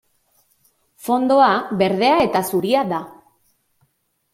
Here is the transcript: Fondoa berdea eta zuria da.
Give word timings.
Fondoa 1.09 1.51
berdea 1.83 2.19
eta 2.27 2.45
zuria 2.53 2.87
da. 2.97 3.07